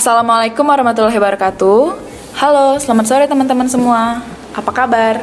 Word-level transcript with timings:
Assalamualaikum 0.00 0.64
warahmatullahi 0.64 1.20
wabarakatuh. 1.20 1.92
Halo, 2.40 2.80
selamat 2.80 3.04
sore 3.04 3.28
teman-teman 3.28 3.68
semua. 3.68 4.24
Apa 4.56 4.72
kabar? 4.72 5.20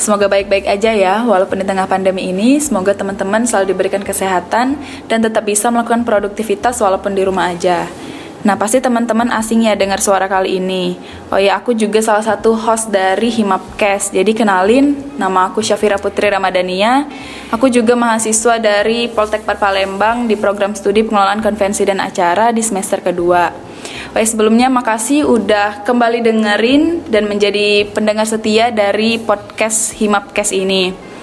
Semoga 0.00 0.32
baik-baik 0.32 0.64
aja 0.64 0.96
ya, 0.96 1.20
walaupun 1.28 1.60
di 1.60 1.68
tengah 1.68 1.84
pandemi 1.84 2.32
ini, 2.32 2.56
semoga 2.56 2.96
teman-teman 2.96 3.44
selalu 3.44 3.76
diberikan 3.76 4.00
kesehatan 4.00 4.80
dan 5.12 5.18
tetap 5.20 5.44
bisa 5.44 5.68
melakukan 5.68 6.08
produktivitas 6.08 6.80
walaupun 6.80 7.12
di 7.12 7.20
rumah 7.20 7.52
aja. 7.52 7.84
Nah, 8.48 8.56
pasti 8.56 8.80
teman-teman 8.80 9.28
asing 9.28 9.68
ya 9.68 9.76
dengar 9.76 10.00
suara 10.00 10.24
kali 10.24 10.56
ini. 10.56 10.96
Oh 11.28 11.36
ya, 11.36 11.60
aku 11.60 11.76
juga 11.76 12.00
salah 12.00 12.24
satu 12.24 12.56
host 12.56 12.88
dari 12.88 13.28
Himapcast. 13.28 14.16
Jadi 14.16 14.32
kenalin, 14.32 15.04
nama 15.20 15.52
aku 15.52 15.60
Syafira 15.60 16.00
Putri 16.00 16.32
Ramadania. 16.32 17.04
Aku 17.52 17.68
juga 17.68 17.92
mahasiswa 17.92 18.56
dari 18.56 19.04
Poltek 19.04 19.44
Palembang 19.44 20.24
di 20.24 20.32
program 20.40 20.72
studi 20.72 21.04
pengelolaan 21.04 21.44
konvensi 21.44 21.84
dan 21.84 22.00
acara 22.00 22.56
di 22.56 22.64
semester 22.64 23.04
kedua. 23.04 23.73
Ya, 24.14 24.22
sebelumnya 24.22 24.70
makasih 24.70 25.26
udah 25.26 25.82
kembali 25.82 26.22
dengerin 26.22 27.10
dan 27.10 27.26
menjadi 27.26 27.82
pendengar 27.90 28.22
setia 28.30 28.70
dari 28.70 29.18
podcast 29.18 29.90
Himapcast 29.98 30.54
ini. 30.54 31.13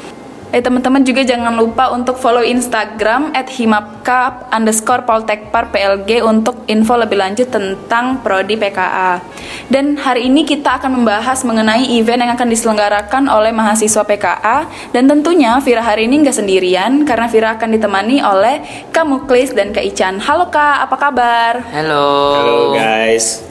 Eh 0.52 0.60
teman-teman 0.60 1.00
juga 1.08 1.24
jangan 1.24 1.56
lupa 1.56 1.96
untuk 1.96 2.20
follow 2.20 2.44
Instagram 2.44 3.32
at 3.32 3.48
himapka 3.48 4.52
underscore 4.52 5.08
poltekpar 5.08 5.72
PLG 5.72 6.20
untuk 6.20 6.68
info 6.68 7.00
lebih 7.00 7.24
lanjut 7.24 7.48
tentang 7.48 8.20
Prodi 8.20 8.60
PKA. 8.60 9.24
Dan 9.72 9.96
hari 9.96 10.28
ini 10.28 10.44
kita 10.44 10.76
akan 10.76 11.00
membahas 11.00 11.48
mengenai 11.48 11.88
event 11.96 12.28
yang 12.28 12.36
akan 12.36 12.52
diselenggarakan 12.52 13.32
oleh 13.32 13.56
mahasiswa 13.56 14.04
PKA 14.04 14.68
dan 14.92 15.08
tentunya 15.08 15.56
Vira 15.64 15.80
hari 15.80 16.12
ini 16.12 16.20
nggak 16.20 16.36
sendirian 16.36 17.08
karena 17.08 17.32
Vira 17.32 17.56
akan 17.56 17.72
ditemani 17.72 18.20
oleh 18.20 18.60
Kak 18.92 19.08
Muklis 19.08 19.56
dan 19.56 19.72
Kak 19.72 19.88
Ican. 19.88 20.20
Halo 20.20 20.52
Kak, 20.52 20.84
apa 20.84 20.96
kabar? 21.00 21.64
Halo. 21.72 22.12
Halo 22.36 22.58
guys. 22.76 23.51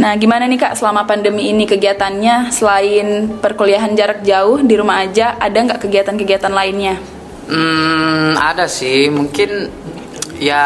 Nah, 0.00 0.16
gimana 0.16 0.48
nih 0.48 0.56
Kak 0.56 0.80
selama 0.80 1.04
pandemi 1.04 1.52
ini 1.52 1.68
kegiatannya 1.68 2.48
selain 2.48 3.36
perkuliahan 3.36 3.92
jarak 3.92 4.24
jauh 4.24 4.64
di 4.64 4.74
rumah 4.80 5.04
aja, 5.04 5.36
ada 5.36 5.60
nggak 5.60 5.80
kegiatan-kegiatan 5.84 6.48
lainnya? 6.48 6.96
Hmm, 7.52 8.32
ada 8.40 8.64
sih. 8.64 9.12
Mungkin 9.12 9.68
ya 10.40 10.64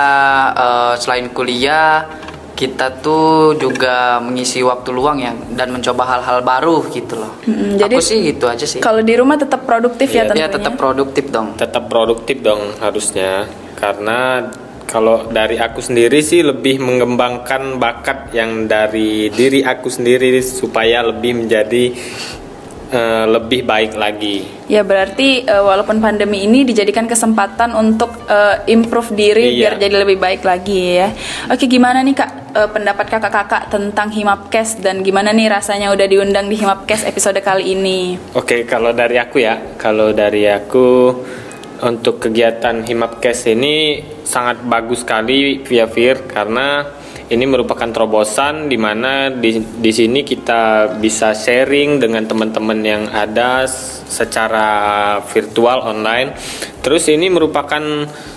eh, 0.55 0.95
selain 1.03 1.35
kuliah 1.35 2.07
kita 2.55 3.03
tuh 3.03 3.59
juga 3.59 4.23
mengisi 4.23 4.63
waktu 4.63 4.95
luang 4.95 5.19
ya 5.19 5.35
dan 5.59 5.75
mencoba 5.75 6.07
hal-hal 6.07 6.39
baru 6.47 6.87
gitu 6.95 7.19
loh. 7.19 7.35
Mm, 7.51 7.83
jadi 7.83 7.95
Aku 7.99 8.07
sih 8.07 8.19
gitu 8.31 8.47
aja 8.47 8.63
sih. 8.63 8.79
Kalau 8.79 9.03
di 9.03 9.15
rumah 9.19 9.35
tetap 9.35 9.67
produktif 9.67 10.15
ya 10.15 10.23
Iya, 10.23 10.31
tentunya. 10.31 10.47
Ya 10.47 10.55
tetap 10.55 10.75
produktif 10.79 11.25
dong. 11.35 11.59
Tetap 11.59 11.91
produktif 11.91 12.37
dong 12.39 12.63
harusnya 12.79 13.51
karena 13.75 14.47
kalau 14.85 15.27
dari 15.29 15.57
aku 15.57 15.81
sendiri 15.81 16.21
sih 16.21 16.41
lebih 16.41 16.79
mengembangkan 16.79 17.77
bakat 17.77 18.31
yang 18.33 18.65
dari 18.65 19.29
diri 19.29 19.61
aku 19.61 19.89
sendiri 19.89 20.39
supaya 20.41 21.03
lebih 21.03 21.45
menjadi 21.45 21.85
eh, 22.89 23.25
lebih 23.27 23.65
baik 23.65 23.93
lagi. 23.97 24.45
Ya 24.65 24.81
berarti 24.81 25.43
eh, 25.43 25.63
walaupun 25.63 25.99
pandemi 25.99 26.45
ini 26.45 26.63
dijadikan 26.63 27.05
kesempatan 27.05 27.75
untuk 27.75 28.13
eh, 28.27 28.63
improve 28.71 29.13
diri 29.13 29.51
Iya. 29.51 29.59
biar 29.59 29.75
jadi 29.81 29.97
lebih 30.01 30.19
baik 30.19 30.43
lagi 30.43 31.01
ya. 31.01 31.09
Oke 31.51 31.67
gimana 31.67 32.01
nih 32.01 32.15
kak 32.15 32.31
eh, 32.55 32.69
pendapat 32.71 33.07
kakak-kakak 33.11 33.63
tentang 33.69 34.09
Himapcast 34.09 34.79
dan 34.79 35.03
gimana 35.03 35.35
nih 35.35 35.51
rasanya 35.51 35.91
udah 35.91 36.07
diundang 36.07 36.47
di 36.47 36.57
Himapcast 36.57 37.05
episode 37.05 37.41
kali 37.43 37.75
ini? 37.75 38.15
Oke, 38.33 38.63
kalau 38.65 38.95
dari 38.95 39.19
aku 39.19 39.43
ya, 39.43 39.75
kalau 39.77 40.15
dari 40.15 40.47
aku 40.47 41.13
untuk 41.83 42.23
kegiatan 42.23 42.81
Himapcast 42.81 43.53
ini 43.53 44.01
sangat 44.25 44.65
bagus 44.65 45.05
sekali 45.05 45.61
via 45.63 45.87
Vir 45.87 46.25
karena 46.27 46.89
ini 47.25 47.45
merupakan 47.49 47.89
terobosan 47.89 48.69
di 48.69 48.77
mana 48.77 49.33
di 49.33 49.57
di 49.57 49.93
sini 49.93 50.21
kita 50.25 50.93
bisa 51.01 51.33
sharing 51.33 51.97
dengan 51.97 52.29
teman-teman 52.29 52.79
yang 52.85 53.03
ada 53.09 53.65
secara 54.09 54.69
virtual 55.33 55.89
online. 55.89 56.37
Terus 56.85 57.09
ini 57.09 57.33
merupakan 57.33 57.81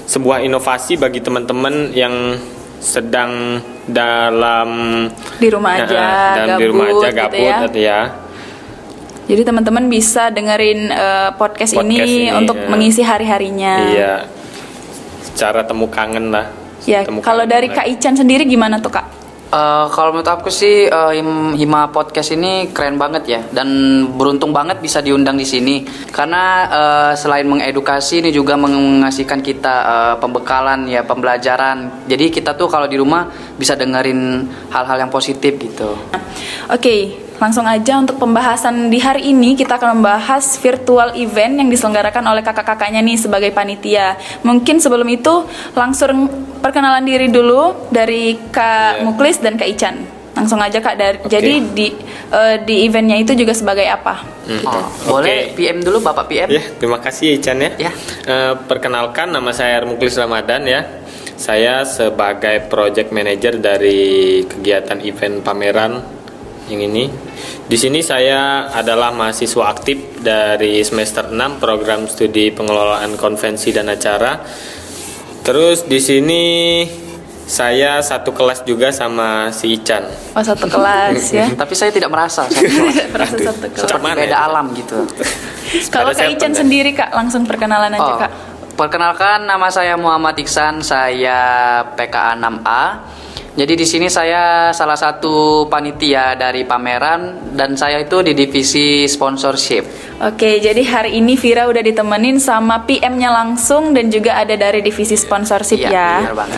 sebuah 0.07 0.39
inovasi 0.47 0.95
bagi 0.95 1.19
teman-teman 1.19 1.91
yang 1.91 2.39
sedang 2.79 3.59
dalam 3.89 4.69
Di 5.35 5.49
rumah 5.51 5.75
aja, 5.75 5.99
dalam 6.45 6.55
di 6.55 6.65
rumah 6.69 6.87
gabut 6.87 7.03
aja 7.03 7.09
gitu 7.09 7.17
gabut 7.19 7.43
ya. 7.43 7.57
gitu 7.67 7.79
ya. 7.83 8.01
Jadi 9.27 9.41
teman-teman 9.43 9.91
bisa 9.91 10.31
dengerin 10.31 10.87
eh, 10.87 11.29
podcast, 11.35 11.75
Podcast 11.75 12.07
ini, 12.07 12.31
ini, 12.31 12.31
untuk 12.31 12.55
ya. 12.55 12.67
mengisi 12.71 13.03
hari-harinya. 13.03 13.75
Iya. 13.91 14.36
Secara 15.37 15.61
temu 15.61 15.85
kangen 15.85 16.33
lah. 16.33 16.49
Ya 16.89 17.05
Temu 17.05 17.21
kalau 17.21 17.45
kangen 17.45 17.53
dari 17.53 17.67
lah. 17.69 17.85
Kak 17.85 17.87
Ican 17.93 18.17
sendiri 18.17 18.41
gimana 18.49 18.81
tuh 18.81 18.89
kak? 18.89 19.05
Eh, 19.47 19.85
kalau 19.95 20.11
menurut 20.11 20.27
aku 20.27 20.51
sih 20.51 20.91
Him- 20.91 21.55
Hima 21.55 21.87
Podcast 21.87 22.35
ini 22.35 22.67
keren 22.75 22.99
banget 22.99 23.23
ya 23.31 23.39
dan 23.55 23.69
beruntung 24.11 24.51
banget 24.51 24.83
bisa 24.83 24.99
diundang 24.99 25.39
di 25.39 25.47
sini 25.47 25.87
karena 26.11 26.67
eh, 26.67 27.11
selain 27.15 27.47
mengedukasi 27.47 28.19
ini 28.19 28.35
juga 28.35 28.59
mengasihkan 28.59 29.39
kita 29.39 29.75
eh, 29.87 30.15
pembekalan 30.19 30.91
ya 30.91 31.07
pembelajaran. 31.07 32.03
Jadi 32.11 32.27
kita 32.27 32.59
tuh 32.59 32.67
kalau 32.67 32.91
di 32.91 32.99
rumah 32.99 33.31
bisa 33.55 33.79
dengerin 33.79 34.43
hal-hal 34.67 35.07
yang 35.07 35.11
positif 35.13 35.55
gitu. 35.55 35.95
Oke, 36.67 37.26
langsung 37.37 37.69
aja 37.69 38.01
untuk 38.01 38.17
pembahasan 38.17 38.89
di 38.89 38.97
hari 38.97 39.29
ini 39.29 39.53
kita 39.53 39.77
akan 39.77 40.01
membahas 40.01 40.57
virtual 40.57 41.13
event 41.13 41.61
yang 41.61 41.69
diselenggarakan 41.69 42.25
oleh 42.25 42.41
kakak-kakaknya 42.41 43.01
nih 43.05 43.17
sebagai 43.17 43.53
panitia. 43.53 44.17
Mungkin 44.41 44.81
sebelum 44.81 45.05
itu 45.05 45.45
langsung 45.77 46.29
perkenalan 46.59 47.05
diri 47.05 47.29
dulu 47.29 47.89
dari 47.93 48.37
Kak 48.49 49.01
Iya. 49.01 49.03
Muklis 49.05 49.37
dan 49.41 49.53
Kak 49.59 49.69
Ican. 49.69 49.95
Langsung 50.33 50.61
aja 50.61 50.77
Kak 50.81 50.95
dari 50.97 51.17
jadi 51.25 51.53
di 51.61 51.87
eh, 52.29 52.57
di 52.61 52.85
eventnya 52.85 53.17
itu 53.17 53.33
juga 53.33 53.53
sebagai 53.53 53.85
apa? 53.85 54.21
Gitu. 54.45 54.65
Oh, 54.69 55.17
boleh. 55.17 55.53
PM 55.53 55.81
dulu 55.81 56.01
Bapak 56.01 56.25
PM? 56.29 56.49
Ya, 56.49 56.61
terima 56.77 56.97
kasih 57.01 57.37
Ican 57.37 57.57
ya. 57.61 57.69
Ya. 57.77 57.91
Eh, 58.25 58.53
perkenalkan 58.65 59.29
nama 59.29 59.53
saya 59.53 59.81
Muklis 59.85 60.17
Ramadan 60.17 60.65
ya. 60.65 60.81
Saya 61.37 61.85
sebagai 61.85 62.65
project 62.65 63.13
manager 63.13 63.61
dari 63.61 64.41
kegiatan 64.49 64.97
event 65.05 65.45
pameran 65.45 66.16
yang 66.67 66.81
ini. 66.83 67.07
Di 67.63 67.75
sini 67.75 67.99
saya 67.99 68.67
adalah 68.69 69.11
mahasiswa 69.11 69.63
aktif 69.67 70.19
dari 70.19 70.79
semester 70.81 71.27
6 71.27 71.35
program 71.57 72.05
studi 72.05 72.49
pengelolaan 72.49 73.15
konvensi 73.15 73.71
dan 73.71 73.87
acara. 73.87 74.39
Terus 75.41 75.83
di 75.83 75.99
sini 75.99 76.43
saya 77.47 78.03
satu 78.03 78.35
kelas 78.35 78.63
juga 78.63 78.91
sama 78.91 79.47
si 79.49 79.71
Ican. 79.73 80.03
Oh 80.35 80.43
satu 80.43 80.67
kelas 80.67 81.31
ya. 81.31 81.47
Tapi 81.63 81.73
saya 81.73 81.89
tidak 81.89 82.11
merasa 82.11 82.43
satu 82.45 82.59
kelas. 82.67 82.95
Merasa 83.07 83.35
satu 83.37 83.65
kelas. 83.65 83.87
Seperti 83.87 84.11
beda 84.19 84.27
ya? 84.27 84.39
alam 84.43 84.65
gitu. 84.75 84.99
Kalau 85.95 86.11
Kak 86.11 86.27
Ican 86.27 86.51
pernah. 86.51 86.59
sendiri 86.59 86.91
Kak 86.91 87.11
langsung 87.11 87.43
perkenalan 87.43 87.91
aja 87.91 88.03
Oh, 88.03 88.19
Kak. 88.19 88.31
perkenalkan 88.75 89.43
nama 89.43 89.67
saya 89.67 89.95
Muhammad 89.95 90.35
Iksan, 90.35 90.79
saya 90.79 91.39
PKA 91.95 92.35
6A. 92.35 92.83
Jadi 93.57 93.73
di 93.73 93.89
sini 93.89 94.05
saya 94.05 94.69
salah 94.69 94.93
satu 94.93 95.65
panitia 95.65 96.37
dari 96.37 96.61
pameran 96.61 97.49
dan 97.57 97.73
saya 97.73 98.05
itu 98.05 98.21
di 98.21 98.37
divisi 98.37 99.09
sponsorship. 99.09 100.13
Oke, 100.21 100.61
jadi 100.61 100.77
hari 100.85 101.17
ini 101.17 101.33
Vira 101.33 101.65
udah 101.65 101.81
ditemenin 101.81 102.37
sama 102.37 102.85
PM-nya 102.85 103.33
langsung 103.33 103.97
dan 103.97 104.13
juga 104.13 104.37
ada 104.37 104.53
dari 104.53 104.85
divisi 104.85 105.17
sponsorship 105.17 105.81
Iya, 105.81 105.89
ya. 105.89 106.09
benar 106.21 106.35
banget. 106.37 106.57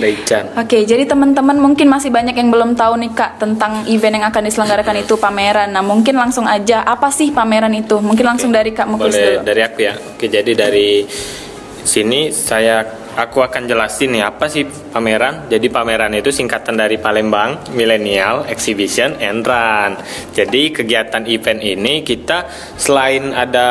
Oke, 0.60 0.84
jadi 0.84 1.08
teman-teman 1.08 1.56
mungkin 1.56 1.88
masih 1.88 2.12
banyak 2.12 2.36
yang 2.36 2.52
belum 2.52 2.76
tahu 2.76 3.00
nih 3.00 3.12
Kak 3.16 3.32
tentang 3.40 3.88
event 3.88 4.20
yang 4.20 4.28
akan 4.28 4.44
diselenggarakan 4.52 4.96
itu 5.00 5.16
pameran. 5.16 5.72
Nah, 5.72 5.80
mungkin 5.80 6.20
langsung 6.20 6.52
aja 6.52 6.84
apa 6.84 7.08
sih 7.16 7.32
pameran 7.32 7.72
itu? 7.80 7.96
Mungkin 8.04 8.28
langsung 8.28 8.52
dari 8.52 8.76
Kak 8.76 8.92
Muklis 8.92 9.16
Boleh 9.16 9.40
dulu. 9.40 9.48
dari 9.48 9.62
aku 9.64 9.80
ya. 9.88 9.96
Oke, 9.96 10.28
jadi 10.28 10.52
dari 10.52 11.08
sini 11.84 12.32
saya 12.34 12.84
aku 13.20 13.44
akan 13.44 13.68
jelasin 13.68 14.16
nih 14.16 14.24
apa 14.24 14.48
sih 14.48 14.64
pameran. 14.64 15.52
Jadi 15.52 15.68
pameran 15.68 16.16
itu 16.16 16.32
singkatan 16.32 16.80
dari 16.80 16.96
Palembang 16.96 17.76
Millennial 17.76 18.48
Exhibition 18.48 19.20
and 19.20 19.44
Run. 19.44 20.00
Jadi 20.32 20.72
kegiatan 20.72 21.28
event 21.28 21.60
ini 21.60 22.02
kita 22.08 22.48
selain 22.80 23.36
ada 23.36 23.68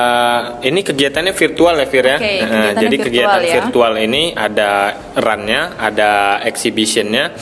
ini 0.61 0.85
kegiatannya 0.85 1.33
virtual 1.33 1.81
ya 1.81 1.87
Fir 1.89 2.05
ya. 2.05 2.19
Oke, 2.21 2.35
Nah, 2.45 2.73
jadi 2.77 2.97
virtual 2.97 3.07
kegiatan 3.09 3.43
ya. 3.43 3.55
virtual 3.63 3.93
ini 3.97 4.23
ada 4.37 4.71
runnya, 5.17 5.77
ada 5.81 6.13
exhibitionnya. 6.45 7.33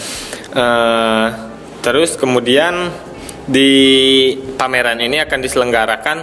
Eh, 0.54 1.26
terus 1.82 2.14
kemudian 2.14 2.90
di 3.46 3.70
pameran 4.58 4.98
ini 4.98 5.22
akan 5.22 5.38
diselenggarakan 5.38 6.16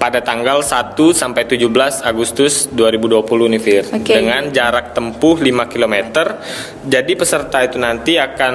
pada 0.00 0.24
tanggal 0.24 0.64
1 0.64 0.96
sampai 1.12 1.44
17 1.44 2.00
Agustus 2.00 2.72
2020 2.72 3.52
nih 3.52 3.60
Fir. 3.60 3.84
Oke. 3.92 4.16
Dengan 4.16 4.48
jarak 4.48 4.96
tempuh 4.96 5.36
5 5.36 5.68
km. 5.68 6.24
Jadi 6.88 7.12
peserta 7.12 7.60
itu 7.60 7.76
nanti 7.76 8.16
akan 8.16 8.54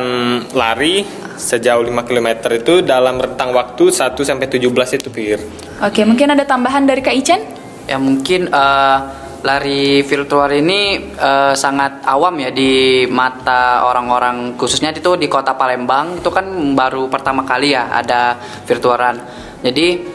lari 0.57 1.05
sejauh 1.37 1.85
5 1.85 2.01
km 2.09 2.29
itu 2.49 2.81
dalam 2.81 3.21
rentang 3.21 3.53
waktu 3.53 3.93
1 3.93 4.17
sampai 4.17 4.49
17 4.49 4.97
itu 4.97 5.09
Fir. 5.13 5.39
Oke, 5.85 6.01
mungkin 6.01 6.33
ada 6.33 6.49
tambahan 6.49 6.89
dari 6.89 7.05
Kak 7.05 7.13
Ican? 7.13 7.41
Ya 7.85 8.01
mungkin 8.01 8.49
eh, 8.49 8.97
lari 9.45 10.01
virtual 10.01 10.49
ini 10.49 11.13
eh, 11.13 11.53
sangat 11.53 12.01
awam 12.09 12.41
ya 12.41 12.49
di 12.49 13.05
mata 13.05 13.85
orang-orang 13.85 14.57
khususnya 14.57 14.89
itu 14.89 15.13
di 15.13 15.29
kota 15.29 15.53
Palembang 15.53 16.25
itu 16.25 16.33
kan 16.33 16.49
baru 16.73 17.05
pertama 17.05 17.45
kali 17.45 17.77
ya 17.77 17.93
ada 17.93 18.41
virtual 18.65 18.97
run. 18.97 19.17
Jadi 19.61 20.14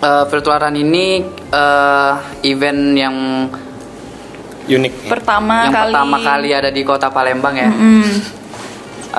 eh, 0.00 0.24
virtual 0.30 0.58
run 0.58 0.76
ini 0.78 1.22
eh, 1.52 2.12
event 2.48 2.82
yang 2.94 3.16
Unik. 4.64 5.12
Pertama 5.12 5.68
yang 5.68 5.76
kali. 5.76 5.92
pertama 5.92 6.16
kali 6.24 6.48
ada 6.56 6.70
di 6.72 6.82
kota 6.88 7.12
Palembang 7.12 7.52
ya. 7.52 7.68
Hmm. 7.68 8.12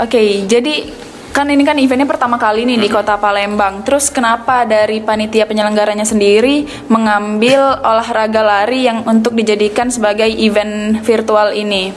Oke, 0.02 0.42
jadi 0.50 0.90
kan 1.30 1.46
ini 1.52 1.62
kan 1.62 1.78
eventnya 1.78 2.10
pertama 2.10 2.42
kali 2.42 2.66
nih 2.66 2.82
di 2.82 2.90
kota 2.90 3.20
Palembang. 3.22 3.86
Terus 3.86 4.10
kenapa 4.10 4.66
dari 4.66 5.06
panitia 5.06 5.46
penyelenggaranya 5.46 6.08
sendiri 6.08 6.66
mengambil 6.90 7.78
olahraga 7.84 8.42
lari 8.42 8.90
yang 8.90 9.06
untuk 9.06 9.38
dijadikan 9.38 9.94
sebagai 9.94 10.28
event 10.28 11.06
virtual 11.06 11.54
ini? 11.54 11.94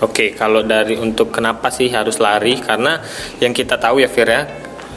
Oke, 0.00 0.32
kalau 0.32 0.64
dari 0.64 0.96
untuk 0.96 1.28
kenapa 1.28 1.68
sih 1.68 1.92
harus 1.92 2.16
lari? 2.16 2.56
Karena 2.56 3.04
yang 3.36 3.52
kita 3.52 3.76
tahu 3.76 4.00
ya 4.00 4.08
Fir 4.08 4.32
ya, 4.32 4.48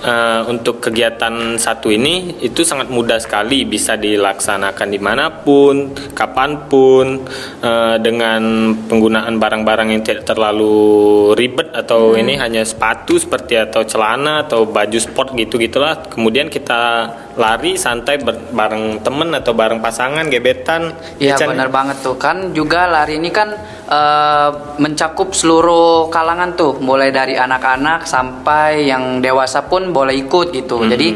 eh, 0.04 0.42
untuk 0.52 0.84
kegiatan 0.84 1.56
satu 1.56 1.90
ini 1.90 2.44
itu 2.44 2.62
sangat 2.62 2.92
mudah 2.92 3.18
sekali 3.18 3.64
bisa 3.64 3.96
dilaksanakan 3.96 4.88
di 4.92 5.00
mana 5.00 5.32
pun, 5.32 5.96
kapan 6.14 6.68
pun, 6.68 7.24
eh, 7.64 7.96
dengan 8.04 8.74
penggunaan 8.86 9.40
barang-barang 9.40 9.88
yang 9.96 10.04
tidak 10.04 10.28
terlalu 10.28 11.32
ribet 11.34 11.72
atau 11.72 12.14
ini 12.14 12.36
hanya 12.38 12.62
sepatu 12.68 13.16
seperti 13.16 13.58
atau 13.58 13.88
celana 13.88 14.44
atau 14.46 14.68
baju 14.68 15.00
sport 15.00 15.34
gitu 15.40 15.58
gitulah. 15.58 16.04
Kemudian 16.12 16.52
kita 16.52 17.10
lari 17.34 17.74
santai 17.80 18.22
bareng 18.54 19.02
temen 19.02 19.34
atau 19.34 19.54
bareng 19.58 19.82
pasangan 19.82 20.30
gebetan. 20.30 20.94
Iya 21.18 21.34
Ya, 21.34 21.50
benar 21.50 21.74
banget 21.74 22.06
tuh 22.06 22.14
kan 22.18 22.54
juga 22.54 22.86
lari 22.86 23.18
ini 23.18 23.34
kan 23.34 23.58
eh, 23.90 24.50
mencakup 24.78 25.34
seluruh 25.34 26.14
kalangan 26.14 26.54
tuh 26.54 26.78
mulai 26.78 27.10
dari 27.10 27.34
anak-anak 27.34 28.06
sampai 28.06 28.86
yang 28.86 29.18
dewasa 29.18 29.66
pun 29.66 29.90
boleh 29.90 30.14
ikut 30.14 30.54
gitu. 30.54 30.86
Hmm. 30.86 30.90
Jadi 30.94 31.08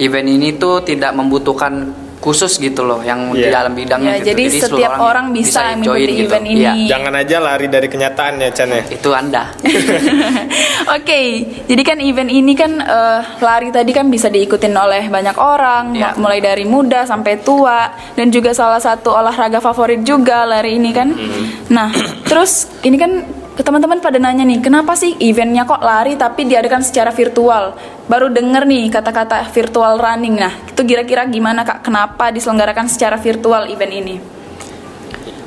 event 0.00 0.28
ini 0.28 0.56
tuh 0.56 0.80
tidak 0.80 1.12
membutuhkan 1.12 2.05
khusus 2.26 2.58
gitu 2.58 2.82
loh 2.82 2.98
yang 3.00 3.30
di 3.30 3.46
Iya. 3.46 3.62
dalam 3.62 3.72
bidangnya 3.72 4.12
Ya, 4.12 4.18
gitu. 4.18 4.28
jadi 4.34 4.42
seluruh 4.50 4.66
setiap 4.82 4.92
orang 4.98 5.26
bisa 5.30 5.60
mengikuti 5.62 5.86
join 5.86 6.08
gitu. 6.10 6.22
event 6.26 6.44
ini. 6.44 6.58
Iya, 6.58 6.72
Jangan 6.90 7.12
aja 7.14 7.36
lari 7.38 7.66
dari 7.68 7.86
kenyataan 7.86 8.32
ya 8.36 8.50
Chan 8.50 8.66
ya. 8.68 8.82
itu 8.90 9.10
Anda. 9.12 9.42
Oke, 10.96 11.20
jadi 11.64 11.82
kan 11.82 11.98
event 12.00 12.26
ini 12.28 12.52
kan 12.52 12.72
eh, 12.76 13.20
lari 13.38 13.70
tadi 13.70 13.90
kan 13.90 14.06
bisa 14.06 14.26
diikutin 14.26 14.74
oleh 14.74 15.06
banyak 15.06 15.36
orang, 15.36 15.94
Ya. 15.94 16.12
mulai 16.16 16.38
dari 16.38 16.64
muda 16.64 17.02
sampai 17.02 17.38
tua, 17.40 17.86
dan 18.12 18.28
juga 18.28 18.50
salah 18.50 18.78
satu 18.78 19.12
olahraga 19.12 19.58
favorit 19.58 20.02
juga 20.02 20.42
lari 20.42 20.74
ini 20.74 20.90
kan. 20.90 21.14
Nah, 21.68 21.90
terus 22.22 22.52
ini 22.82 22.96
kan 22.96 23.12
teman-teman 23.64 24.04
pada 24.04 24.20
nanya 24.20 24.44
nih, 24.44 24.60
kenapa 24.60 24.92
sih 24.92 25.16
eventnya 25.16 25.64
kok 25.64 25.80
lari 25.80 26.12
tapi 26.20 26.44
diadakan 26.44 26.84
secara 26.84 27.08
virtual? 27.08 27.72
Baru 28.04 28.28
denger 28.28 28.68
nih 28.68 28.92
kata-kata 28.92 29.48
virtual 29.48 29.96
running. 29.96 30.36
Nah, 30.36 30.52
itu 30.68 30.84
kira-kira 30.84 31.24
gimana 31.24 31.64
kak? 31.64 31.80
Kenapa 31.80 32.28
diselenggarakan 32.28 32.84
secara 32.84 33.16
virtual 33.16 33.72
event 33.72 33.92
ini? 33.96 34.35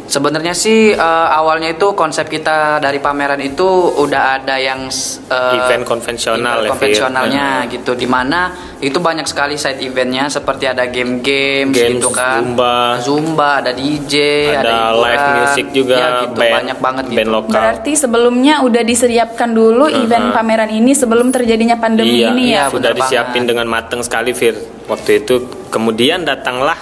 Sebenarnya 0.09 0.57
sih 0.57 0.89
eh, 0.91 1.27
awalnya 1.29 1.69
itu 1.69 1.93
konsep 1.93 2.25
kita 2.25 2.81
dari 2.81 2.97
pameran 2.97 3.37
itu 3.39 3.65
udah 3.93 4.41
ada 4.41 4.57
yang 4.57 4.89
eh, 5.29 5.57
Event 5.61 5.85
konvensional 5.85 6.65
event 6.65 6.65
ya, 6.65 6.69
konvensionalnya 6.73 7.47
gitu 7.69 7.93
di 7.93 8.09
mana 8.09 8.49
itu 8.81 8.97
banyak 8.97 9.27
sekali 9.29 9.53
side 9.59 9.77
eventnya 9.85 10.25
seperti 10.31 10.65
ada 10.65 10.89
game-game 10.89 11.69
Games, 11.69 11.99
gitu 12.01 12.09
kan 12.09 12.41
Zumba. 12.41 12.77
Zumba, 13.03 13.49
ada 13.61 13.71
DJ 13.75 14.15
Ada 14.55 14.95
hiburan. 14.95 15.03
live 15.03 15.27
music 15.37 15.65
juga, 15.75 15.95
ya, 15.99 16.09
gitu, 16.25 16.39
band- 16.39 16.55
banyak 16.57 16.77
banget 16.79 17.05
band 17.11 17.19
gitu 17.19 17.29
lokal. 17.29 17.59
Berarti 17.59 17.91
sebelumnya 17.93 18.55
udah 18.65 18.81
disiapkan 18.81 19.49
dulu 19.51 19.85
event 19.91 20.31
pameran 20.33 20.71
ini 20.71 20.95
sebelum 20.95 21.29
terjadinya 21.29 21.77
pandemi 21.77 22.23
iya, 22.23 22.33
ini 22.33 22.43
ya? 22.49 22.65
iya, 22.65 22.73
sudah 22.73 22.91
disiapin 22.95 23.45
banget. 23.45 23.49
dengan 23.53 23.67
mateng 23.69 24.01
sekali 24.01 24.31
Fir. 24.33 24.55
Waktu 24.89 25.21
itu 25.21 25.67
kemudian 25.69 26.25
datanglah 26.25 26.79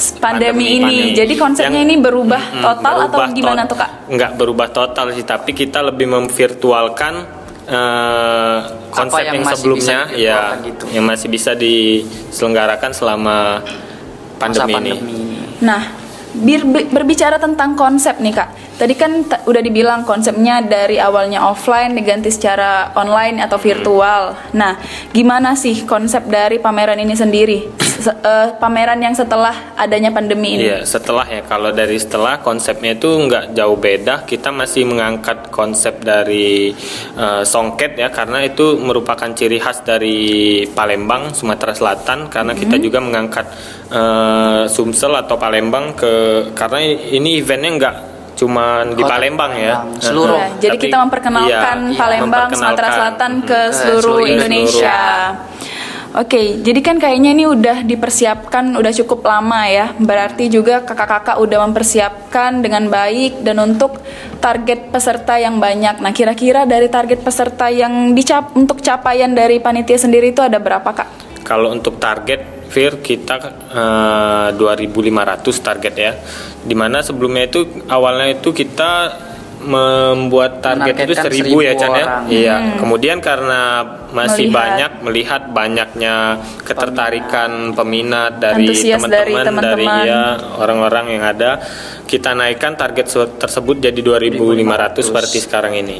se- 0.00 0.16
pandemi 0.16 0.66
ini. 0.72 0.82
pandemi. 0.82 1.14
Jadi 1.14 1.34
konsepnya 1.36 1.78
Yang- 1.78 1.86
ini 1.86 1.94
berubah 1.98 2.42
Mm-mm, 2.42 2.64
total 2.64 2.94
atau 2.98 3.18
berubah 3.20 3.28
gimana 3.30 3.62
tot- 3.62 3.68
tuh 3.68 3.76
kak? 3.78 3.90
Enggak 4.08 4.30
berubah 4.34 4.68
total 4.68 5.06
sih, 5.12 5.22
tapi 5.22 5.50
kita 5.52 5.78
lebih 5.82 6.08
memvirtualkan 6.08 7.14
eh, 7.70 8.58
konsep 8.90 9.22
yang 9.22 9.36
yang, 9.38 9.46
sebelumnya 9.46 9.98
ya 10.10 10.58
gitu. 10.58 10.84
yang 10.90 11.04
masih 11.06 11.28
bisa 11.28 11.54
diselenggarakan 11.54 12.90
selama 12.90 13.62
Masa 13.62 14.66
pandemi, 14.66 14.72
ini. 14.72 14.90
pandemi. 14.98 15.14
Nah, 15.60 15.82
bir- 16.32 16.66
berbicara 16.88 17.36
tentang 17.36 17.76
konsep 17.76 18.18
nih 18.18 18.34
kak. 18.34 18.48
Tadi 18.74 18.94
kan 18.96 19.12
t- 19.22 19.42
udah 19.44 19.60
dibilang 19.60 20.02
konsepnya 20.02 20.64
dari 20.64 20.96
awalnya 20.96 21.44
offline 21.44 21.92
diganti 21.92 22.32
secara 22.32 22.90
online 22.96 23.38
atau 23.38 23.60
virtual. 23.60 24.34
Nah, 24.50 24.80
gimana 25.12 25.52
sih 25.52 25.84
konsep 25.84 26.24
dari 26.24 26.56
pameran 26.56 26.96
ini 26.96 27.12
sendiri? 27.12 27.58
Se- 28.00 28.16
eh, 28.16 28.48
pameran 28.56 28.96
yang 28.96 29.12
setelah 29.12 29.76
adanya 29.76 30.08
pandemi 30.08 30.56
ini. 30.56 30.72
Iya, 30.72 30.88
setelah 30.88 31.28
ya. 31.28 31.44
Kalau 31.44 31.68
dari 31.70 32.00
setelah 32.00 32.40
konsepnya 32.40 32.96
itu 32.96 33.06
nggak 33.06 33.52
jauh 33.52 33.76
beda. 33.76 34.24
Kita 34.24 34.48
masih 34.48 34.88
mengangkat 34.88 35.52
konsep 35.52 36.00
dari 36.00 36.72
eh, 37.14 37.42
songket 37.44 38.00
ya, 38.00 38.08
karena 38.08 38.40
itu 38.42 38.80
merupakan 38.80 39.28
ciri 39.36 39.60
khas 39.60 39.84
dari 39.84 40.18
Palembang, 40.66 41.36
Sumatera 41.36 41.76
Selatan. 41.76 42.32
Karena 42.32 42.56
kita 42.56 42.80
juga 42.80 43.04
mengangkat 43.04 43.46
eh, 43.92 44.62
Sumsel 44.66 45.12
atau 45.14 45.36
Palembang 45.36 45.92
ke 45.92 46.12
karena 46.56 46.80
ini 46.88 47.38
eventnya 47.38 47.70
nggak 47.76 47.96
cuman 48.40 48.96
di 48.96 49.04
Palembang 49.04 49.52
ya. 49.52 49.84
Palembang, 49.84 50.00
seluruh. 50.00 50.40
Iya, 50.40 50.48
jadi 50.56 50.76
Tapi- 50.80 50.84
kita 50.88 50.96
memperkenalkan 51.04 51.76
iya, 51.92 51.98
Palembang, 52.00 52.48
Sumatera 52.48 52.88
memperkenalkan. 52.88 52.96
Selatan 52.96 53.32
ke 53.44 53.46
ke 53.46 53.58
seluruh 53.76 54.00
seluruh 54.00 54.24
Indonesia. 54.24 55.00
Oke, 56.10 56.58
jadi 56.58 56.82
kan 56.82 56.98
kayaknya 56.98 57.30
ini 57.30 57.46
udah 57.46 57.86
dipersiapkan 57.86 58.74
udah 58.74 58.92
cukup 58.98 59.22
lama 59.22 59.70
ya. 59.70 59.94
Berarti 59.94 60.50
juga 60.50 60.82
kakak-kakak 60.82 61.38
udah 61.38 61.70
mempersiapkan 61.70 62.58
dengan 62.58 62.90
baik 62.90 63.46
dan 63.46 63.62
untuk 63.62 64.02
target 64.42 64.90
peserta 64.90 65.38
yang 65.38 65.62
banyak. 65.62 66.02
Nah, 66.02 66.10
kira-kira 66.10 66.66
dari 66.66 66.90
target 66.90 67.22
peserta 67.22 67.70
yang 67.70 68.10
dicap 68.10 68.58
untuk 68.58 68.82
capaian 68.82 69.30
dari 69.30 69.62
panitia 69.62 70.02
sendiri 70.02 70.34
itu 70.34 70.42
ada 70.42 70.58
berapa, 70.58 70.90
Kak? 70.90 71.08
Kalau 71.46 71.70
untuk 71.70 72.02
target 72.02 72.66
Fir 72.70 72.98
kita 72.98 73.34
eh, 73.70 74.48
2500 74.58 75.46
target 75.62 75.94
ya. 75.94 76.12
Di 76.62 76.74
mana 76.74 77.06
sebelumnya 77.06 77.46
itu 77.46 77.86
awalnya 77.86 78.34
itu 78.34 78.50
kita 78.50 79.29
membuat 79.60 80.64
target 80.64 81.04
itu 81.04 81.12
1000 81.12 81.52
ya 81.60 81.72
1000 81.76 81.80
Chan 81.80 81.90
ya. 81.92 82.04
orang. 82.04 82.22
Iya. 82.32 82.56
Kemudian 82.80 83.18
karena 83.20 83.84
masih 84.10 84.48
Melihat. 84.48 84.56
banyak 84.56 84.92
melihat 85.04 85.42
banyaknya 85.52 86.14
ketertarikan 86.64 87.76
peminat 87.76 88.40
dari 88.40 88.72
teman-teman 88.72 89.62
dari, 89.62 89.86
ya 89.86 90.40
orang-orang 90.56 91.04
yang 91.14 91.24
ada 91.28 91.60
kita 92.08 92.32
naikkan 92.34 92.74
target 92.74 93.06
tersebut 93.38 93.76
jadi 93.78 94.00
2500 94.00 94.98
seperti 95.04 95.38
sekarang 95.44 95.76
ini. 95.76 95.98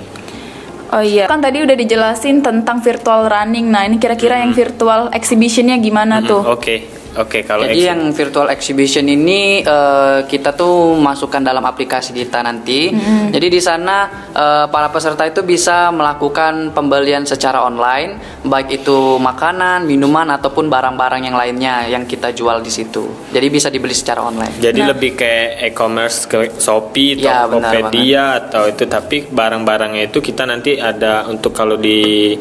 Oh 0.90 0.98
iya, 0.98 1.30
kan 1.30 1.38
tadi 1.38 1.62
udah 1.62 1.76
dijelasin 1.78 2.42
tentang 2.42 2.82
virtual 2.82 3.30
running. 3.30 3.70
Nah, 3.70 3.86
ini 3.86 4.02
kira-kira 4.02 4.42
yang 4.42 4.50
virtual 4.50 5.06
exhibitionnya 5.14 5.78
gimana 5.78 6.18
tuh? 6.18 6.42
Oke. 6.42 6.99
Oke, 7.18 7.42
kalau 7.42 7.66
Jadi 7.66 7.90
yang 7.90 8.14
virtual 8.14 8.46
exhibition 8.54 9.02
ini 9.10 9.66
eh, 9.66 10.18
kita 10.30 10.54
tuh 10.54 10.94
masukkan 10.94 11.42
dalam 11.42 11.66
aplikasi 11.66 12.14
kita 12.14 12.38
nanti. 12.46 12.94
Jadi 13.34 13.46
di 13.50 13.58
sana 13.58 14.28
eh, 14.30 14.66
para 14.70 14.88
peserta 14.94 15.26
itu 15.26 15.42
bisa 15.42 15.90
melakukan 15.90 16.70
pembelian 16.70 17.26
secara 17.26 17.66
online, 17.66 18.42
baik 18.46 18.82
itu 18.82 19.18
makanan, 19.18 19.90
minuman 19.90 20.38
ataupun 20.38 20.70
barang-barang 20.70 21.22
yang 21.26 21.34
lainnya 21.34 21.74
yang 21.90 22.06
kita 22.06 22.30
jual 22.30 22.62
di 22.62 22.70
situ. 22.70 23.30
Jadi 23.34 23.46
bisa 23.50 23.66
dibeli 23.72 23.94
secara 23.96 24.22
online. 24.22 24.54
Jadi 24.62 24.80
Nah. 24.80 24.94
lebih 24.94 25.12
kayak 25.18 25.50
e-commerce 25.74 26.24
ke 26.30 26.38
Shopee, 26.56 27.18
Ya, 27.20 27.44
Tokopedia 27.44 28.38
atau 28.46 28.70
itu 28.70 28.86
tapi 28.86 29.26
barang-barangnya 29.28 30.08
itu 30.08 30.22
kita 30.22 30.46
nanti 30.46 30.78
ada 30.78 31.26
untuk 31.26 31.52
kalau 31.52 31.74
di 31.76 32.32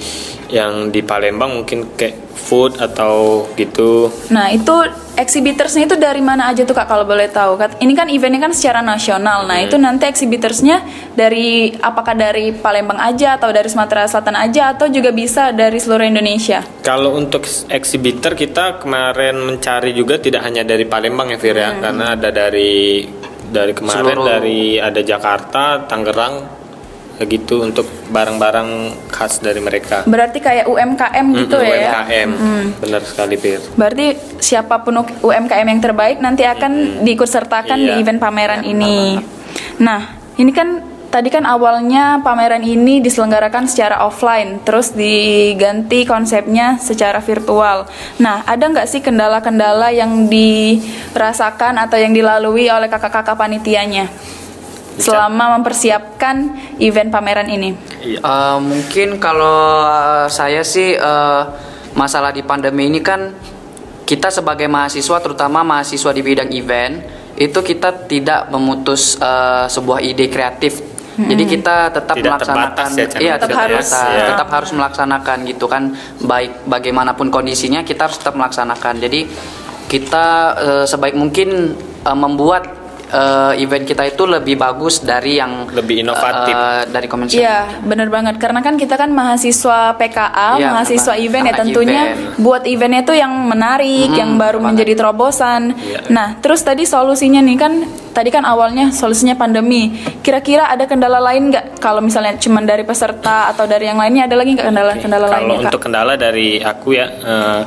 yang 0.49 0.89
di 0.89 1.01
Palembang 1.05 1.61
mungkin 1.61 1.93
kayak 1.93 2.28
food 2.39 2.79
atau 2.79 3.43
gitu. 3.53 4.07
Nah, 4.29 4.47
itu 4.49 4.71
exhibitorsnya 5.13 5.83
itu 5.83 5.93
dari 5.93 6.23
mana 6.23 6.47
aja 6.47 6.63
tuh 6.63 6.71
Kak 6.71 6.87
kalau 6.87 7.03
boleh 7.03 7.27
tahu? 7.27 7.59
Kat- 7.59 7.75
Ini 7.77 7.91
kan 7.91 8.07
eventnya 8.07 8.39
kan 8.41 8.55
secara 8.55 8.79
nasional. 8.79 9.43
Nah, 9.43 9.59
itu 9.59 9.75
nanti 9.75 10.07
exhibitorsnya 10.07 10.79
dari 11.11 11.75
apakah 11.75 12.15
dari 12.15 12.55
Palembang 12.55 12.97
aja 12.97 13.35
atau 13.35 13.51
dari 13.51 13.67
Sumatera 13.67 14.07
Selatan 14.07 14.39
aja 14.39 14.71
atau 14.71 14.87
juga 14.87 15.11
bisa 15.11 15.51
dari 15.51 15.75
seluruh 15.75 16.07
Indonesia? 16.07 16.63
Kalau 16.79 17.13
untuk 17.13 17.43
exhibitor 17.67 18.33
kita 18.33 18.79
kemarin 18.79 19.35
mencari 19.35 19.91
juga 19.91 20.15
tidak 20.17 20.47
hanya 20.47 20.63
dari 20.63 20.87
Palembang 20.87 21.29
ya 21.29 21.37
Fir 21.37 21.53
ya, 21.53 21.75
karena 21.77 22.15
ada 22.15 22.31
dari 22.31 23.03
dari 23.43 23.73
kemarin 23.73 24.13
Seluruh. 24.13 24.25
dari 24.25 24.77
ada 24.77 25.01
Jakarta, 25.01 25.83
Tangerang, 25.83 26.58
begitu 27.19 27.59
untuk 27.59 27.83
barang-barang 28.07 28.69
khas 29.11 29.43
dari 29.43 29.59
mereka. 29.59 30.07
Berarti 30.07 30.39
kayak 30.39 30.65
UMKM 30.65 31.25
gitu 31.35 31.59
Mm, 31.59 31.67
ya. 31.67 31.75
UMKM, 31.75 32.29
benar 32.79 33.01
sekali 33.03 33.35
Fir. 33.35 33.59
Berarti 33.75 34.05
siapa 34.39 34.79
pun 34.79 35.03
UMKM 35.19 35.67
yang 35.67 35.81
terbaik 35.83 36.23
nanti 36.23 36.47
akan 36.47 37.03
diikut 37.03 37.27
sertakan 37.27 37.75
di 37.75 37.91
Iya. 37.91 37.99
event 37.99 38.23
pameran 38.23 38.63
ini. 38.63 39.19
Nah, 39.83 40.15
ini 40.39 40.55
kan 40.55 40.79
tadi 41.09 41.27
kan 41.27 41.43
awalnya 41.43 42.23
pameran 42.23 42.63
ini 42.63 43.03
diselenggarakan 43.03 43.67
secara 43.67 43.99
offline, 43.99 44.63
terus 44.63 44.95
diganti 44.95 46.07
konsepnya 46.07 46.79
secara 46.79 47.19
virtual. 47.19 47.83
Nah, 48.15 48.47
ada 48.47 48.63
nggak 48.63 48.87
sih 48.87 49.03
kendala-kendala 49.03 49.91
yang 49.91 50.29
dirasakan 50.29 51.81
atau 51.81 51.99
yang 51.99 52.15
dilalui 52.15 52.71
oleh 52.71 52.87
kakak-kakak 52.87 53.35
panitianya 53.35 54.07
selama 54.99 55.57
mempersiapkan 55.57 56.35
event 56.77 57.09
pameran 57.09 57.47
ini? 57.47 57.73
Eh, 58.03 58.57
mungkin 58.59 59.17
kalau 59.17 59.87
saya 60.27 60.61
sih 60.61 60.93
eh, 60.93 61.41
masalah 61.95 62.35
di 62.35 62.43
pandemi 62.43 62.91
ini 62.91 62.99
kan 62.99 63.33
kita 64.03 64.33
sebagai 64.33 64.67
mahasiswa 64.67 65.17
terutama 65.21 65.61
mahasiswa 65.61 66.11
di 66.11 66.21
bidang 66.21 66.49
event 66.53 66.95
itu 67.39 67.59
kita 67.63 68.05
tidak 68.05 68.51
memutus 68.51 69.15
eh, 69.17 69.65
sebuah 69.71 70.03
ide 70.03 70.27
kreatif. 70.27 70.99
Jadi 71.19 71.43
kita 71.43 71.91
tetap 71.91 72.15
Tidak 72.15 72.31
melaksanakan 72.31 72.87
ya, 72.95 73.07
iya 73.19 73.33
Tetap 73.35 73.59
harus. 73.59 73.91
Iya. 73.91 74.25
tetap 74.31 74.47
harus 74.55 74.71
melaksanakan 74.71 75.37
gitu 75.51 75.67
kan 75.67 75.91
baik 76.23 76.63
bagaimanapun 76.63 77.27
kondisinya 77.27 77.83
kita 77.83 78.07
harus 78.07 78.23
tetap 78.23 78.39
melaksanakan. 78.39 79.03
Jadi 79.03 79.27
kita 79.91 80.27
eh, 80.55 80.85
sebaik 80.87 81.19
mungkin 81.19 81.75
eh, 82.07 82.17
membuat 82.17 82.78
eh, 83.09 83.53
event 83.59 83.83
kita 83.83 84.05
itu 84.05 84.23
lebih 84.23 84.55
bagus 84.55 85.01
dari 85.01 85.35
yang 85.35 85.65
Lebih 85.67 86.01
inovatif. 86.01 86.53
eh, 86.53 86.81
dari 86.87 87.05
konvensional. 87.05 87.41
Iya, 87.41 87.59
bener 87.81 88.07
banget. 88.07 88.37
Karena 88.37 88.59
kan 88.59 88.73
kita 88.73 88.95
kan 88.95 89.09
mahasiswa 89.09 89.93
PKA, 89.93 90.49
Iya, 90.55 90.69
mahasiswa 90.69 91.13
benar. 91.13 91.25
event 91.25 91.43
ya 91.43 91.53
tentunya 91.55 92.01
event. 92.07 92.37
buat 92.37 92.63
eventnya 92.63 93.01
tuh 93.03 93.15
yang 93.15 93.33
menarik, 93.43 93.79
Mhm, 94.07 94.15
yang 94.15 94.31
baru 94.35 94.57
betul 94.57 94.67
menjadi 94.69 94.93
terobosan. 94.95 95.61
Iya. 95.73 95.99
Nah, 96.07 96.37
terus 96.37 96.61
tadi 96.61 96.83
solusinya 96.83 97.39
nih 97.39 97.57
kan, 97.57 97.73
tadi 98.11 98.29
kan 98.29 98.43
awalnya 98.43 98.91
solusinya 98.91 99.33
pandemi. 99.33 99.89
Kira-kira 100.19 100.67
ada 100.67 100.85
kendala 100.85 101.17
lain 101.19 101.49
nggak? 101.49 101.79
Kalau 101.79 101.99
misalnya 101.99 102.35
cuman 102.35 102.63
dari 102.63 102.83
peserta 102.83 103.49
atau 103.49 103.65
dari 103.65 103.85
yang 103.85 103.97
lainnya 103.97 104.25
ada 104.25 104.35
lagi 104.35 104.53
nggak 104.53 104.67
kendala-kendala 104.67 105.25
Kalau 105.25 105.33
lainnya 105.35 105.57
kak? 105.59 105.65
untuk 105.67 105.81
kendala 105.81 106.13
dari 106.13 106.59
aku 106.59 106.89
ya, 106.91 107.07
eh, 107.09 107.61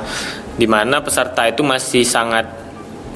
di 0.53 0.65
mana 0.65 1.01
peserta 1.01 1.43
itu 1.43 1.59
masih 1.59 2.01
sangat 2.01 2.62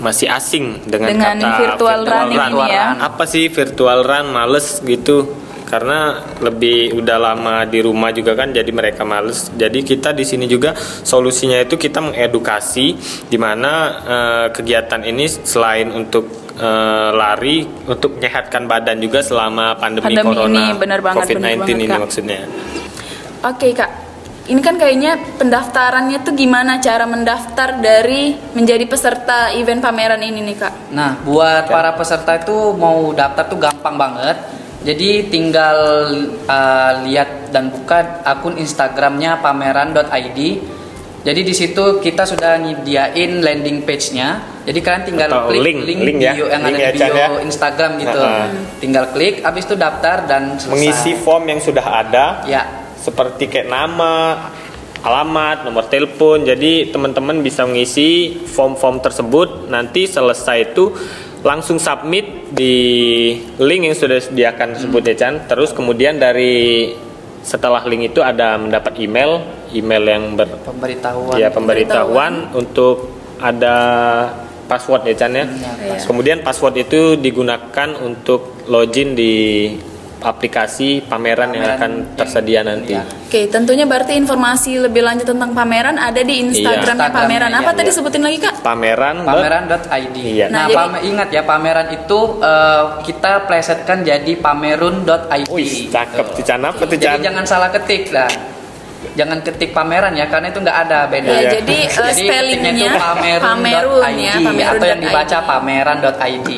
masih 0.02 0.28
asing 0.30 0.86
dengan, 0.86 1.10
Dengan 1.14 1.36
kata 1.42 1.58
virtual 1.58 2.00
run 2.06 2.28
ini 2.30 2.62
ya. 2.70 2.86
Apa 3.02 3.24
sih 3.26 3.50
virtual 3.50 4.06
run? 4.06 4.26
Males 4.30 4.82
gitu. 4.86 5.46
Karena 5.68 6.24
lebih 6.40 6.96
udah 6.96 7.18
lama 7.20 7.68
di 7.68 7.84
rumah 7.84 8.16
juga 8.16 8.40
kan, 8.40 8.56
jadi 8.56 8.72
mereka 8.72 9.04
males. 9.04 9.52
Jadi 9.52 9.84
kita 9.84 10.16
di 10.16 10.24
sini 10.24 10.48
juga 10.48 10.72
solusinya 10.80 11.60
itu 11.60 11.76
kita 11.76 12.00
mengedukasi, 12.00 12.96
di 13.28 13.36
mana 13.36 13.72
eh, 14.08 14.48
kegiatan 14.56 15.04
ini 15.04 15.28
selain 15.28 15.92
untuk 15.92 16.56
eh, 16.56 17.10
lari, 17.12 17.68
untuk 17.84 18.16
menyehatkan 18.16 18.64
badan 18.64 19.04
juga 19.04 19.20
selama 19.20 19.76
pandemi, 19.76 20.08
Pandemi 20.08 20.24
corona, 20.24 20.56
ini, 20.56 20.80
benar 20.80 21.00
banget, 21.04 21.36
COVID-19 21.36 21.36
benar 21.36 21.52
banget, 21.60 21.76
ini 21.76 21.84
Kak. 21.84 22.00
maksudnya. 22.00 22.42
Oke 23.38 23.68
kak, 23.76 23.92
ini 24.48 24.62
kan 24.64 24.80
kayaknya 24.80 25.20
pendaftarannya 25.36 26.24
tuh 26.24 26.32
gimana 26.32 26.80
cara 26.80 27.04
mendaftar 27.04 27.84
dari 27.84 28.40
menjadi 28.56 28.88
peserta 28.88 29.52
event 29.52 29.84
pameran 29.84 30.24
ini 30.24 30.40
nih 30.40 30.56
kak? 30.56 30.74
Nah, 30.96 31.20
buat 31.28 31.68
para 31.68 31.92
peserta 32.00 32.40
itu 32.40 32.72
mau 32.80 33.12
daftar 33.12 33.44
tuh 33.52 33.60
gampang 33.60 33.96
banget. 34.00 34.38
Jadi 34.88 35.28
tinggal 35.28 35.78
uh, 36.48 36.92
lihat 37.04 37.52
dan 37.52 37.68
buka 37.68 38.24
akun 38.24 38.56
Instagramnya 38.56 39.44
pameran.id. 39.44 40.40
Jadi 41.28 41.42
di 41.44 41.52
situ 41.52 42.00
kita 42.00 42.24
sudah 42.24 42.56
nyediain 42.56 43.44
landing 43.44 43.84
page-nya. 43.84 44.64
Jadi 44.64 44.80
kalian 44.80 45.04
tinggal 45.04 45.28
Atau 45.28 45.52
klik 45.52 45.60
link, 45.60 45.80
link, 45.84 46.00
link 46.08 46.18
ya, 46.24 46.32
bio 46.40 46.48
yang 46.48 46.64
link 46.64 46.80
ada 46.80 46.80
ya, 46.80 46.92
di 46.96 47.00
Chan, 47.04 47.10
bio 47.12 47.20
ya. 47.20 47.28
Instagram 47.44 47.92
gitu. 48.00 48.20
Nah, 48.24 48.48
Tinggal 48.80 49.06
klik, 49.12 49.36
habis 49.44 49.64
itu 49.68 49.76
daftar 49.76 50.24
dan 50.24 50.56
selesai. 50.56 50.72
mengisi 50.72 51.12
form 51.20 51.44
yang 51.52 51.60
sudah 51.60 51.84
ada 51.84 52.26
Ya, 52.48 52.87
seperti 53.08 53.48
kayak 53.48 53.72
nama, 53.72 54.52
alamat, 55.00 55.64
nomor 55.64 55.88
telepon. 55.88 56.44
Jadi 56.44 56.92
teman-teman 56.92 57.40
bisa 57.40 57.64
mengisi 57.64 58.36
form-form 58.36 59.00
tersebut. 59.00 59.72
Nanti 59.72 60.04
selesai 60.12 60.76
itu 60.76 60.92
langsung 61.48 61.80
submit 61.80 62.52
di 62.52 62.76
link 63.62 63.82
yang 63.88 63.96
sudah 63.96 64.20
disediakan 64.20 64.76
tersebut 64.76 65.02
ya 65.08 65.16
Chan. 65.16 65.34
Terus 65.48 65.72
kemudian 65.72 66.20
dari 66.20 66.92
setelah 67.48 67.80
link 67.88 68.12
itu 68.12 68.20
ada 68.20 68.60
mendapat 68.60 69.00
email, 69.00 69.40
email 69.72 70.04
yang 70.04 70.24
ber 70.36 70.52
pemberitahuan. 70.68 71.40
ya 71.40 71.48
pemberitahuan 71.48 72.52
untuk 72.52 73.16
ada 73.40 73.78
password 74.68 75.08
ya 75.08 75.16
Chan 75.16 75.32
ya. 75.32 75.46
Iya. 75.48 76.04
Kemudian 76.04 76.44
password 76.44 76.84
itu 76.84 77.16
digunakan 77.16 77.90
untuk 78.04 78.68
login 78.68 79.16
di 79.16 79.72
aplikasi 80.18 81.04
pameran, 81.04 81.52
yang 81.52 81.62
Pameran 81.62 81.78
akan 81.78 81.92
yang- 81.94 82.08
tersedia 82.18 82.62
nanti. 82.62 82.94
iya. 82.94 83.04
Oke, 83.28 83.42
tentunya 83.48 83.84
berarti 83.84 84.14
informasi 84.14 84.80
lebih 84.80 85.04
lanjut 85.04 85.28
tentang 85.28 85.52
pameran 85.52 85.96
ada 85.96 86.18
di 86.18 86.42
Instagramnya 86.42 87.06
Instagramnya, 87.06 87.10
pameran. 87.12 87.52
Apa 87.52 87.62
iya, 87.66 87.78
tadi 87.78 87.90
iya. 87.90 87.96
sebutin 87.96 88.24
lagi 88.24 88.38
kak? 88.40 88.54
Pameran, 88.62 89.16
pameran.id. 89.22 90.16
Iya. 90.16 90.46
Nah, 90.48 90.54
Nah, 90.54 90.66
jadi- 90.66 90.78
pame- 90.80 91.04
ingat 91.06 91.30
ya 91.30 91.42
pameran 91.44 91.88
itu 91.92 92.20
eh, 92.40 92.84
kita 93.04 93.32
plesetkan 93.46 93.98
jadi 94.02 94.34
pamerun.id. 94.38 95.48
Wih, 95.48 95.74
cakep 95.88 96.26
tuh 96.34 96.44
Jadi 96.90 97.22
jangan 97.22 97.46
salah 97.46 97.70
ketik 97.70 98.10
lah. 98.10 98.30
Jangan 99.14 99.42
ketik 99.42 99.72
pameran 99.72 100.14
ya 100.14 100.26
karena 100.26 100.50
itu 100.50 100.58
nggak 100.58 100.78
ada 100.84 101.06
beda. 101.06 101.26
Ya, 101.28 101.38
Iya. 101.40 101.50
jadi, 101.62 101.78
ketiknya 101.86 102.14
spellingnya 102.14 102.72
itu 102.72 102.86
pamerun.id 102.90 103.46
pamerun 103.46 104.14
ya, 104.18 104.34
atau 104.74 104.88
yang 104.88 105.02
dibaca 105.02 105.38
pameran.id. 105.46 106.50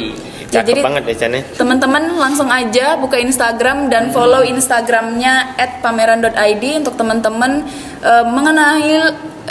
Ya, 0.49 0.61
Cakep 0.61 0.69
jadi- 0.73 0.81
banget 0.81 1.03
ya 1.05 1.27
ya. 1.29 1.41
Teman-teman 1.53 2.03
langsung 2.17 2.49
aja 2.49 2.97
buka 2.97 3.17
Instagram 3.17 3.93
dan 3.93 4.09
follow 4.09 4.41
Instagramnya 4.41 5.53
@pameran.id 5.79 6.63
untuk 6.75 6.97
teman-teman 6.97 7.69
eh, 7.99 8.25
mengenai 8.25 8.97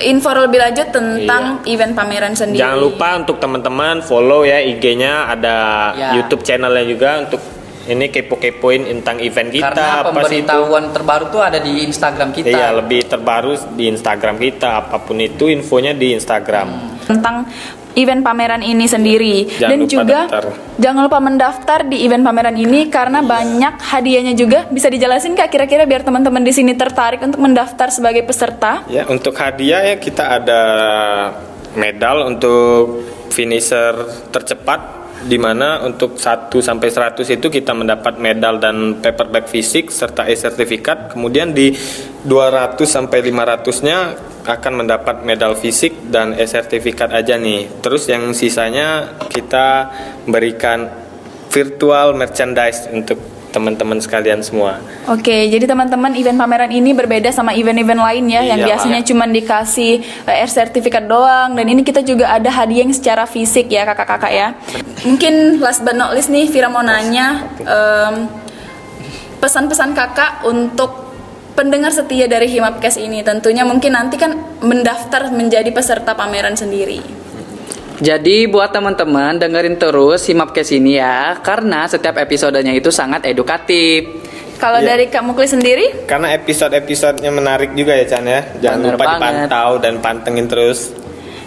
info 0.01 0.31
lebih 0.33 0.59
lanjut 0.59 0.91
tentang 0.91 1.63
event 1.65 1.95
pameran 1.95 2.35
sendiri. 2.35 2.59
Jangan 2.59 2.79
lupa 2.79 3.09
untuk 3.17 3.39
teman-teman 3.39 4.01
follow 4.01 4.43
ya 4.43 4.59
IG-nya 4.59 5.29
ada 5.29 5.57
Ya. 5.93 6.09
YouTube 6.17 6.43
channelnya 6.43 6.83
juga 6.83 7.23
untuk 7.23 7.43
ini 7.85 8.09
kepo-kepoin 8.09 8.85
tentang 8.85 9.17
event 9.19 9.49
kita 9.49 9.65
Karena 9.73 10.05
apa 10.05 10.13
sih 10.29 10.45
itu. 10.45 10.45
pemberitahuan 10.45 10.85
terbaru 10.93 11.25
tuh 11.31 11.41
ada 11.41 11.57
di 11.57 11.73
Instagram 11.85 12.29
kita. 12.33 12.53
Iya, 12.53 12.69
lebih 12.75 13.01
terbaru 13.07 13.57
di 13.73 13.89
Instagram 13.89 14.37
kita. 14.37 14.69
Apa 14.85 15.01
pun 15.01 15.17
itu 15.17 15.49
infonya 15.49 15.93
di 15.93 16.13
Instagram. 16.13 17.01
tentang 17.09 17.49
event 17.99 18.23
pameran 18.23 18.63
ini 18.63 18.87
sendiri 18.87 19.59
Jangan 19.59 19.71
dan 19.75 19.81
juga 19.85 20.21
daftar. 20.31 20.45
jangan 20.79 21.03
lupa 21.05 21.19
mendaftar 21.19 21.79
di 21.85 22.07
event 22.07 22.23
pameran 22.23 22.55
ini 22.55 22.87
karena 22.87 23.21
banyak 23.21 23.75
hadiahnya 23.83 24.39
juga 24.39 24.71
bisa 24.71 24.87
dijelasin 24.87 25.35
kak 25.35 25.51
kira-kira 25.51 25.83
biar 25.85 26.07
teman-teman 26.07 26.41
di 26.41 26.55
sini 26.55 26.79
tertarik 26.79 27.19
untuk 27.19 27.43
mendaftar 27.43 27.91
sebagai 27.91 28.23
peserta 28.23 28.87
Ya, 28.87 29.03
untuk 29.11 29.35
hadiah 29.35 29.83
ya 29.83 29.97
kita 29.99 30.39
ada 30.39 30.63
medal 31.75 32.31
untuk 32.31 33.03
finisher 33.29 33.95
tercepat 34.31 34.99
di 35.19 35.35
mana 35.35 35.83
untuk 35.83 36.15
1 36.15 36.63
sampai 36.63 36.89
100 36.95 37.27
itu 37.27 37.51
kita 37.51 37.75
mendapat 37.75 38.23
medal 38.23 38.63
dan 38.63 39.03
paperback 39.03 39.51
fisik 39.51 39.91
serta 39.91 40.31
e-sertifikat. 40.31 41.11
Kemudian 41.11 41.51
di 41.51 41.75
200 42.27 42.79
sampai 42.83 43.23
500-nya 43.23 43.99
akan 44.49 44.73
mendapat 44.85 45.23
medal 45.29 45.53
fisik 45.55 46.09
dan 46.09 46.33
e-sertifikat 46.33 47.13
aja 47.13 47.37
nih. 47.37 47.69
Terus 47.85 48.09
yang 48.09 48.33
sisanya 48.33 49.21
kita 49.29 49.93
berikan 50.25 50.89
virtual 51.53 52.17
merchandise 52.17 52.89
untuk 52.89 53.21
teman-teman 53.49 53.97
sekalian 53.97 54.45
semua. 54.45 54.77
Oke, 55.09 55.49
jadi 55.49 55.65
teman-teman 55.65 56.13
event 56.21 56.37
pameran 56.37 56.69
ini 56.69 56.93
berbeda 56.93 57.33
sama 57.33 57.57
event-event 57.57 57.97
lain 57.97 58.25
ya, 58.29 58.45
yang 58.45 58.61
Iya, 58.61 58.77
biasanya 58.77 59.01
cuma 59.09 59.25
dikasih 59.25 60.05
air 60.29 60.51
sertifikat 60.53 61.09
doang, 61.09 61.57
dan 61.57 61.65
ini 61.65 61.81
kita 61.81 62.05
juga 62.05 62.29
ada 62.29 62.53
hadiah 62.53 62.85
yang 62.85 62.93
secara 62.93 63.25
fisik 63.25 63.73
ya 63.73 63.89
kakak-kakak 63.89 64.33
ya. 64.33 64.49
Mungkin 65.09 65.65
last 65.65 65.81
but 65.81 65.97
not 65.97 66.13
least 66.13 66.29
nih, 66.29 66.45
Vira 66.53 66.69
mau 66.69 66.85
nanya 66.85 67.49
em, 67.65 68.29
pesan-pesan 69.41 69.97
kakak 69.97 70.45
untuk 70.45 71.08
pendengar 71.59 71.91
setia 71.91 72.31
dari 72.31 72.47
Himapkes 72.47 73.03
ini. 73.03 73.27
Tentunya 73.27 73.67
mungkin 73.67 73.99
nanti 73.99 74.15
kan 74.15 74.31
mendaftar 74.63 75.35
menjadi 75.35 75.67
peserta 75.75 76.15
pameran 76.15 76.55
sendiri. 76.55 77.03
Jadi 77.99 78.47
buat 78.47 78.71
teman-teman 78.71 79.43
dengerin 79.43 79.75
terus 79.75 80.23
Himapkes 80.23 80.71
ini 80.71 81.03
ya 81.03 81.43
karena 81.43 81.91
setiap 81.91 82.15
episodenya 82.15 82.71
itu 82.71 82.95
sangat 82.95 83.27
edukatif. 83.27 84.07
Kalau 84.59 84.79
Iya. 84.83 84.95
dari 84.95 85.05
Kak 85.07 85.23
Mukli 85.23 85.47
sendiri, 85.47 85.87
Karena 86.07 86.35
episode-episodenya 86.35 87.31
menarik 87.31 87.75
juga 87.75 87.95
ya 87.95 88.07
Chan 88.07 88.27
ya. 88.27 88.41
Jangan 88.59 88.79
Bener 88.79 88.95
lupa 88.95 89.05
banget. 89.07 89.19
dipantau 89.47 89.71
dan 89.79 89.95
pantengin 89.99 90.47
terus. 90.51 90.91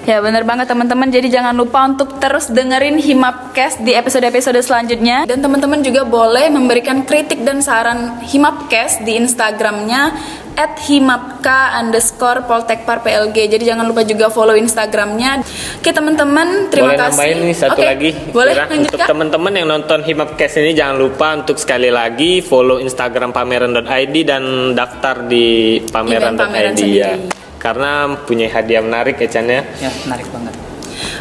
Ya 0.02 0.18
bener 0.18 0.42
banget 0.42 0.66
teman-teman. 0.66 1.14
Jadi 1.14 1.30
jangan 1.30 1.54
lupa 1.54 1.86
untuk 1.86 2.18
terus 2.18 2.50
dengerin 2.50 2.98
Himapcast 2.98 3.86
di 3.86 3.94
episode-episode 3.94 4.58
selanjutnya. 4.66 5.30
Dan 5.30 5.46
teman-teman 5.46 5.86
juga 5.86 6.02
boleh 6.02 6.50
memberikan 6.50 7.06
kritik 7.06 7.46
dan 7.46 7.62
saran 7.62 8.18
Himapcast 8.26 9.06
di 9.06 9.14
Instagramnya 9.22 10.14
at 10.52 10.76
himapka 10.84 11.80
underscore 11.80 12.44
poltekpar 12.50 13.06
PLG. 13.06 13.56
Jadi 13.56 13.64
jangan 13.64 13.88
lupa 13.88 14.02
juga 14.04 14.28
follow 14.28 14.58
Instagramnya. 14.58 15.46
Oke 15.80 15.94
teman-teman, 15.96 16.68
terima 16.68 16.92
boleh 16.92 17.00
kasih. 17.00 17.14
nambahin 17.16 17.38
nih 17.46 17.56
satu 17.56 17.80
Oke, 17.80 17.88
lagi. 17.88 18.10
Boleh 18.34 18.54
Kira. 18.58 18.66
lanjut 18.68 18.92
Untuk 18.92 19.02
teman-teman 19.06 19.54
yang 19.54 19.68
nonton 19.70 20.00
Himapcast 20.02 20.56
ini 20.60 20.72
jangan 20.76 20.98
lupa 20.98 21.28
untuk 21.38 21.58
sekali 21.62 21.94
lagi 21.94 22.42
follow 22.44 22.82
Instagram 22.82 23.32
pameran.id 23.32 24.16
dan 24.28 24.74
daftar 24.76 25.30
di 25.30 25.78
pameran 25.88 26.36
pameran.id 26.36 26.82
ya. 26.90 27.16
Karena 27.62 28.18
punya 28.26 28.50
hadiah 28.50 28.82
menarik 28.82 29.22
ya 29.22 29.30
Chan 29.30 29.46
ya. 29.46 29.62
Ya, 29.78 29.94
menarik 30.10 30.26
banget. 30.34 30.54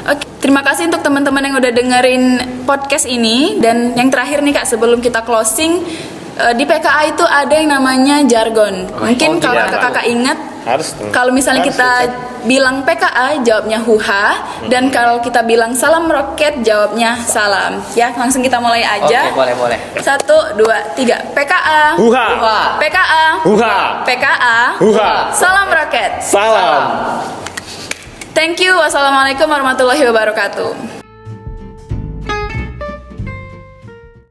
Oke, 0.09 0.25
terima 0.40 0.64
kasih 0.64 0.88
untuk 0.88 1.04
teman-teman 1.04 1.44
yang 1.44 1.56
udah 1.61 1.73
dengerin 1.73 2.25
podcast 2.64 3.04
ini 3.04 3.61
dan 3.61 3.92
yang 3.92 4.09
terakhir 4.09 4.40
nih 4.40 4.56
Kak 4.56 4.64
sebelum 4.64 5.04
kita 5.04 5.20
closing 5.20 5.85
eh, 6.40 6.54
di 6.56 6.64
PKA 6.64 7.12
itu 7.12 7.25
ada 7.28 7.52
yang 7.52 7.68
namanya 7.68 8.25
jargon. 8.25 8.88
Mungkin 8.88 9.37
oh, 9.37 9.40
kalau 9.44 9.68
iya. 9.68 9.76
kakak 9.76 10.06
ingat 10.09 10.38
Harus 10.64 10.93
dong. 10.97 11.09
kalau 11.11 11.33
misalnya 11.33 11.64
Harus, 11.64 11.76
kita 11.76 11.90
bilang 12.45 12.85
PKA 12.85 13.40
jawabnya 13.45 13.79
huha 13.81 14.26
dan 14.69 14.88
kalau 14.88 15.21
kita 15.21 15.45
bilang 15.45 15.73
salam 15.76 16.09
roket 16.09 16.61
jawabnya 16.64 17.17
salam. 17.25 17.81
Ya, 17.97 18.12
langsung 18.17 18.40
kita 18.40 18.61
mulai 18.61 18.85
aja. 18.85 19.29
Oke, 19.29 19.37
boleh, 19.37 19.55
boleh. 19.57 19.79
Satu, 20.00 20.57
dua, 20.57 20.81
tiga. 20.97 21.21
PKA. 21.33 21.97
Huha. 22.00 22.26
PKA. 22.81 23.25
Huha. 23.45 23.76
PKA. 24.05 24.59
Huha. 24.81 25.12
Salam 25.33 25.69
roket. 25.69 26.21
Salam. 26.25 26.85
Thank 28.33 28.62
you. 28.62 28.73
Wassalamualaikum 28.79 29.49
warahmatullahi 29.50 30.00
wabarakatuh. 30.07 31.00